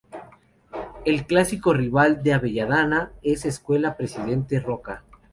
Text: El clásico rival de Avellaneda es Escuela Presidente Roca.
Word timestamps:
El 1.05 1.27
clásico 1.27 1.73
rival 1.75 2.23
de 2.23 2.33
Avellaneda 2.33 3.11
es 3.21 3.45
Escuela 3.45 3.95
Presidente 3.97 4.59
Roca. 4.59 5.03